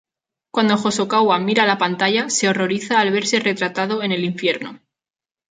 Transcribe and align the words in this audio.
Cuando 0.49 0.73
Hosokawa 0.77 1.37
mira 1.37 1.67
la 1.67 1.77
pantalla, 1.77 2.27
se 2.31 2.49
horroriza 2.49 2.99
al 2.99 3.11
verse 3.11 3.39
retratado 3.39 4.01
en 4.01 4.11
el 4.11 4.23
infierno. 4.25 4.79